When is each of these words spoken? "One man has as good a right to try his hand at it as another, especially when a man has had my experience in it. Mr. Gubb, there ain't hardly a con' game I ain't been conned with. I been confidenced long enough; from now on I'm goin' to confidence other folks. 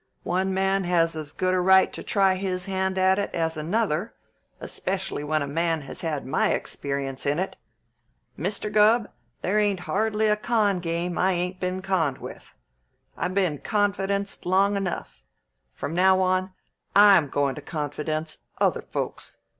"One 0.23 0.51
man 0.51 0.83
has 0.85 1.15
as 1.15 1.31
good 1.31 1.53
a 1.53 1.59
right 1.59 1.93
to 1.93 2.01
try 2.01 2.33
his 2.33 2.65
hand 2.65 2.97
at 2.97 3.19
it 3.19 3.29
as 3.35 3.55
another, 3.55 4.15
especially 4.59 5.23
when 5.23 5.43
a 5.43 5.47
man 5.47 5.81
has 5.81 6.01
had 6.01 6.25
my 6.25 6.53
experience 6.53 7.23
in 7.23 7.37
it. 7.37 7.55
Mr. 8.35 8.73
Gubb, 8.73 9.11
there 9.43 9.59
ain't 9.59 9.81
hardly 9.81 10.25
a 10.25 10.35
con' 10.35 10.79
game 10.79 11.19
I 11.19 11.33
ain't 11.33 11.59
been 11.59 11.83
conned 11.83 12.17
with. 12.17 12.55
I 13.15 13.27
been 13.27 13.59
confidenced 13.59 14.47
long 14.47 14.75
enough; 14.75 15.21
from 15.71 15.93
now 15.93 16.19
on 16.19 16.51
I'm 16.95 17.27
goin' 17.29 17.53
to 17.53 17.61
confidence 17.61 18.39
other 18.59 18.81
folks. 18.81 19.37